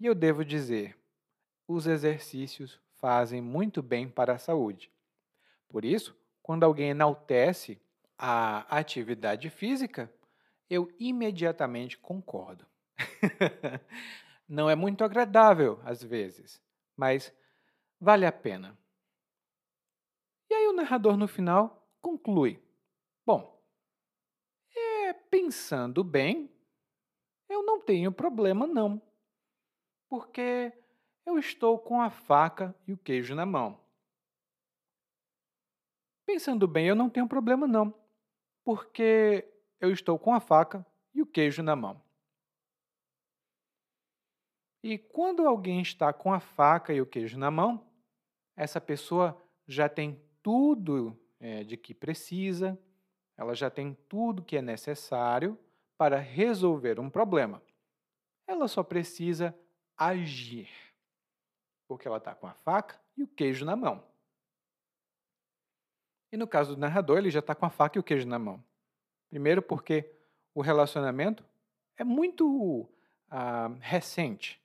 [0.00, 0.98] E eu devo dizer,
[1.68, 4.90] os exercícios fazem muito bem para a saúde.
[5.68, 7.80] Por isso, quando alguém enaltece
[8.18, 10.12] a atividade física,
[10.68, 12.66] eu imediatamente concordo.
[14.48, 16.62] Não é muito agradável às vezes,
[16.96, 17.32] mas
[18.00, 18.78] vale a pena.
[20.48, 22.62] E aí o narrador no final conclui:
[23.24, 23.60] Bom,
[24.74, 26.48] é, pensando bem,
[27.48, 29.02] eu não tenho problema não,
[30.08, 30.72] porque
[31.26, 33.78] eu estou com a faca e o queijo na mão.
[36.24, 37.92] Pensando bem, eu não tenho problema não,
[38.64, 39.46] porque
[39.80, 42.00] eu estou com a faca e o queijo na mão.
[44.82, 47.84] E quando alguém está com a faca e o queijo na mão,
[48.56, 52.78] essa pessoa já tem tudo é, de que precisa,
[53.36, 55.58] ela já tem tudo que é necessário
[55.98, 57.62] para resolver um problema.
[58.46, 59.58] Ela só precisa
[59.96, 60.68] agir,
[61.86, 64.02] porque ela está com a faca e o queijo na mão.
[66.30, 68.38] E no caso do narrador, ele já está com a faca e o queijo na
[68.38, 68.62] mão.
[69.30, 70.10] Primeiro, porque
[70.54, 71.44] o relacionamento
[71.96, 72.88] é muito
[73.30, 74.60] ah, recente.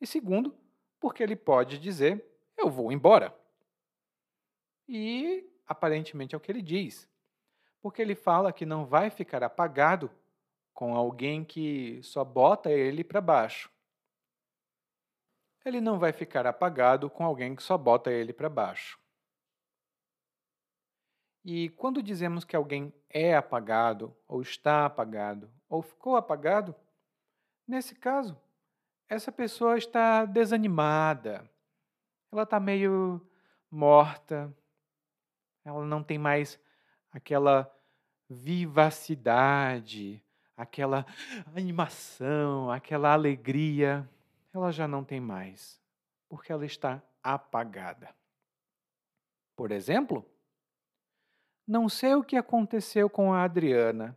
[0.00, 0.54] E segundo,
[1.00, 2.24] porque ele pode dizer:
[2.56, 3.34] Eu vou embora.
[4.88, 7.08] E aparentemente é o que ele diz.
[7.80, 10.10] Porque ele fala que não vai ficar apagado
[10.72, 13.70] com alguém que só bota ele para baixo.
[15.64, 18.98] Ele não vai ficar apagado com alguém que só bota ele para baixo.
[21.44, 26.74] E quando dizemos que alguém é apagado, ou está apagado, ou ficou apagado,
[27.66, 28.38] nesse caso,
[29.08, 31.48] essa pessoa está desanimada,
[32.30, 33.26] ela está meio
[33.70, 34.54] morta,
[35.64, 36.60] ela não tem mais
[37.10, 37.74] aquela
[38.28, 40.22] vivacidade,
[40.56, 41.06] aquela
[41.54, 44.08] animação, aquela alegria,
[44.52, 45.80] ela já não tem mais,
[46.28, 48.14] porque ela está apagada.
[49.56, 50.24] Por exemplo,
[51.66, 54.16] não sei o que aconteceu com a Adriana.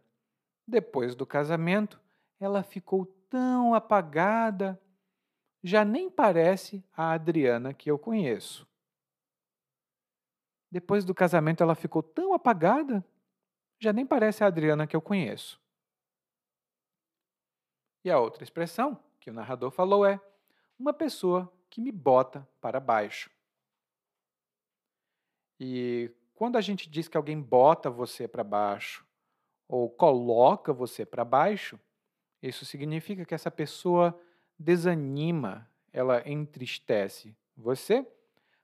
[0.68, 2.00] Depois do casamento,
[2.40, 4.82] ela ficou tão apagada,
[5.64, 8.68] já nem parece a Adriana que eu conheço.
[10.72, 13.06] Depois do casamento, ela ficou tão apagada,
[13.80, 15.60] já nem parece a Adriana que eu conheço.
[18.06, 20.19] E a outra expressão que o narrador falou é
[20.78, 23.30] uma pessoa que me bota para baixo.
[25.59, 29.05] E quando a gente diz que alguém bota você para baixo
[29.67, 31.80] ou coloca você para baixo,
[32.41, 34.19] isso significa que essa pessoa
[34.57, 38.05] desanima, ela entristece você,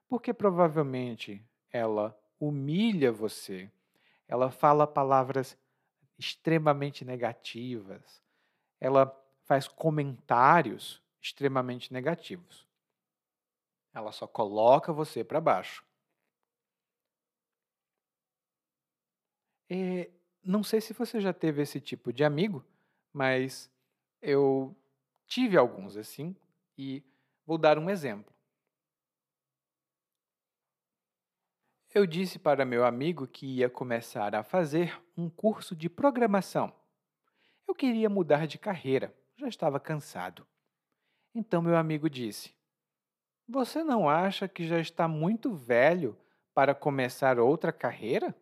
[0.08, 1.40] porque provavelmente
[1.72, 3.70] ela humilha você,
[4.26, 5.56] ela fala palavras
[6.18, 8.20] extremamente negativas,
[8.80, 9.06] ela
[9.48, 12.68] faz comentários extremamente negativos.
[13.94, 15.82] Ela só coloca você para baixo.
[19.70, 20.10] É,
[20.44, 22.64] não sei se você já teve esse tipo de amigo,
[23.12, 23.70] mas
[24.20, 24.76] eu
[25.26, 26.36] tive alguns assim
[26.76, 27.02] e
[27.46, 28.32] vou dar um exemplo.
[31.94, 36.72] Eu disse para meu amigo que ia começar a fazer um curso de programação.
[37.66, 40.46] Eu queria mudar de carreira, já estava cansado.
[41.34, 42.54] Então meu amigo disse:
[43.48, 46.18] Você não acha que já está muito velho
[46.52, 48.34] para começar outra carreira?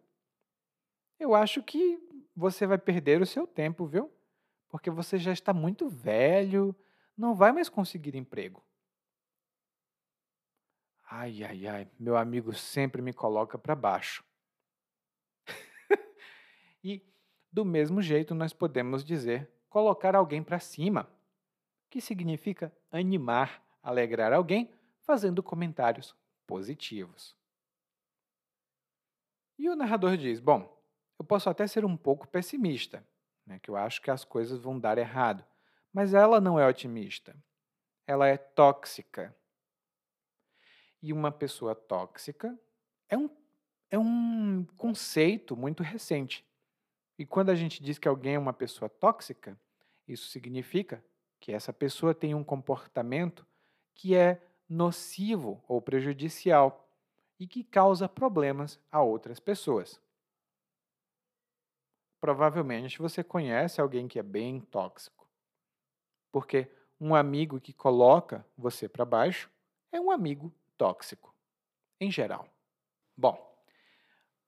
[1.18, 1.98] Eu acho que
[2.34, 4.10] você vai perder o seu tempo, viu?
[4.68, 6.74] Porque você já está muito velho,
[7.16, 8.64] não vai mais conseguir emprego.
[11.08, 14.24] Ai, ai, ai, meu amigo sempre me coloca para baixo.
[16.82, 17.00] e,
[17.50, 21.06] do mesmo jeito, nós podemos dizer colocar alguém para cima,
[21.90, 24.72] que significa animar, alegrar alguém
[25.02, 26.16] fazendo comentários
[26.46, 27.36] positivos.
[29.58, 30.82] E o narrador diz: Bom,
[31.18, 33.06] eu posso até ser um pouco pessimista,
[33.44, 35.44] né, que eu acho que as coisas vão dar errado.
[35.92, 37.36] Mas ela não é otimista.
[38.06, 39.36] Ela é tóxica.
[41.02, 42.58] E uma pessoa tóxica
[43.10, 43.28] é um,
[43.90, 46.46] é um conceito muito recente.
[47.18, 49.60] E quando a gente diz que alguém é uma pessoa tóxica,
[50.06, 51.04] isso significa
[51.40, 53.46] que essa pessoa tem um comportamento
[53.94, 56.88] que é nocivo ou prejudicial
[57.38, 60.00] e que causa problemas a outras pessoas.
[62.20, 65.28] Provavelmente você conhece alguém que é bem tóxico.
[66.32, 69.50] Porque um amigo que coloca você para baixo
[69.92, 71.34] é um amigo tóxico,
[72.00, 72.48] em geral.
[73.16, 73.56] Bom,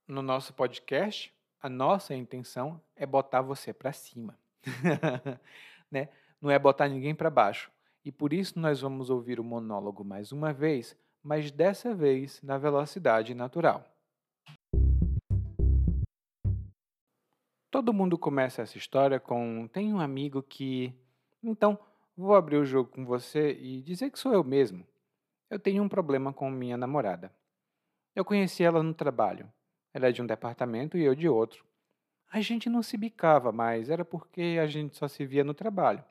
[0.07, 4.39] no nosso podcast, a nossa intenção é botar você para cima.
[5.91, 6.09] né?
[6.41, 7.71] Não é botar ninguém para baixo.
[8.05, 12.57] E por isso nós vamos ouvir o monólogo mais uma vez, mas dessa vez na
[12.57, 13.85] velocidade natural.
[17.71, 20.95] Todo mundo começa essa história com: tem um amigo que.
[21.43, 21.79] Então,
[22.17, 24.87] vou abrir o jogo com você e dizer que sou eu mesmo.
[25.51, 27.33] Eu tenho um problema com minha namorada.
[28.17, 29.53] Eu conheci ela no trabalho.
[29.93, 31.65] Ela é de um departamento e eu de outro.
[32.31, 36.05] A gente não se bicava, mas era porque a gente só se via no trabalho.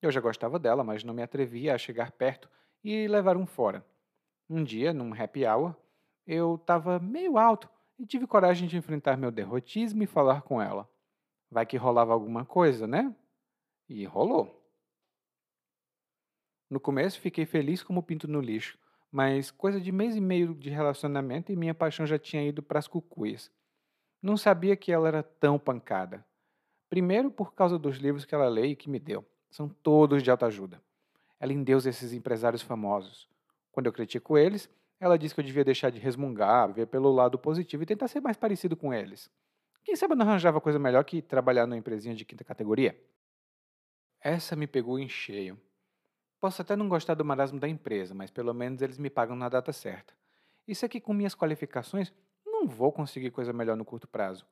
[0.00, 2.48] Eu já gostava dela, mas não me atrevia a chegar perto
[2.84, 3.84] e levar um fora.
[4.48, 5.74] Um dia, num happy hour,
[6.24, 10.88] eu estava meio alto e tive coragem de enfrentar meu derrotismo e falar com ela.
[11.50, 13.14] Vai que rolava alguma coisa, né?
[13.88, 14.54] E rolou.
[16.70, 18.78] No começo fiquei feliz como pinto no lixo,
[19.10, 22.78] mas coisa de mês e meio de relacionamento e minha paixão já tinha ido para
[22.78, 23.50] as cucuias.
[24.22, 26.24] Não sabia que ela era tão pancada.
[26.88, 29.24] Primeiro por causa dos livros que ela lê e que me deu.
[29.50, 30.82] São todos de autoajuda.
[31.38, 33.28] Ela endeusa esses empresários famosos.
[33.70, 37.38] Quando eu critico eles, ela diz que eu devia deixar de resmungar, ver pelo lado
[37.38, 39.30] positivo e tentar ser mais parecido com eles.
[39.84, 43.00] Quem sabe não arranjava coisa melhor que trabalhar numa empresinha de quinta categoria?
[44.20, 45.58] Essa me pegou em cheio.
[46.40, 49.48] Posso até não gostar do marasmo da empresa, mas pelo menos eles me pagam na
[49.48, 50.12] data certa.
[50.66, 52.12] Isso aqui com minhas qualificações
[52.58, 54.46] não vou conseguir coisa melhor no curto prazo.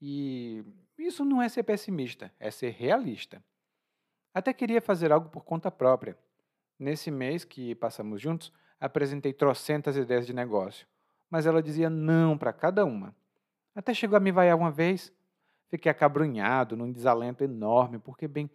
[0.00, 0.64] E
[0.98, 3.42] isso não é ser pessimista, é ser realista.
[4.32, 6.16] Até queria fazer algo por conta própria.
[6.78, 10.86] Nesse mês que passamos juntos, apresentei trocentas ideias de negócio,
[11.30, 13.14] mas ela dizia não para cada uma.
[13.74, 15.12] Até chegou a me vaiar uma vez.
[15.68, 18.50] Fiquei acabrunhado, num desalento enorme, porque, bem,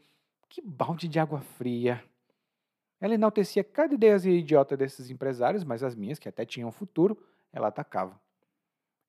[0.47, 2.03] que balde de água fria.
[2.99, 7.17] Ela enaltecia cada ideia idiota desses empresários, mas as minhas, que até tinham futuro,
[7.51, 8.19] ela atacava.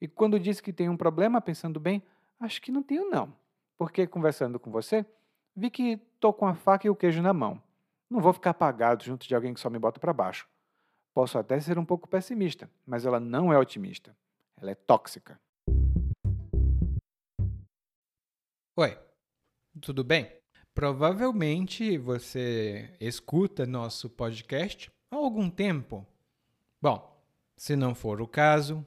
[0.01, 2.03] E quando disse que tem um problema, pensando bem,
[2.39, 3.35] acho que não tenho não.
[3.77, 5.05] Porque conversando com você,
[5.55, 7.61] vi que tô com a faca e o queijo na mão.
[8.09, 10.49] Não vou ficar apagado junto de alguém que só me bota para baixo.
[11.13, 14.17] Posso até ser um pouco pessimista, mas ela não é otimista.
[14.57, 15.39] Ela é tóxica.
[18.77, 18.97] Oi,
[19.81, 20.33] tudo bem?
[20.73, 26.07] Provavelmente você escuta nosso podcast há algum tempo.
[26.81, 27.21] Bom,
[27.57, 28.87] se não for o caso,